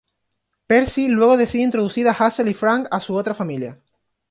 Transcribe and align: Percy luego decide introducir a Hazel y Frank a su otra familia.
Percy 0.65 1.09
luego 1.09 1.37
decide 1.37 1.61
introducir 1.63 2.07
a 2.07 2.13
Hazel 2.13 2.47
y 2.47 2.55
Frank 2.55 2.87
a 2.89 2.99
su 3.01 3.13
otra 3.13 3.35
familia. 3.35 3.77